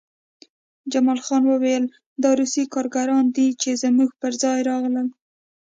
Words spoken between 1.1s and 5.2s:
خان وویل دا روسي کارګران دي چې زموږ پرځای راغلل